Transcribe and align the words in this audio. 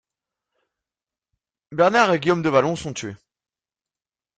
Bernard 1.71 2.11
et 2.11 2.19
Guillaume 2.19 2.41
de 2.41 2.49
Valon 2.49 2.75
sont 2.75 2.91
tués. 2.91 3.15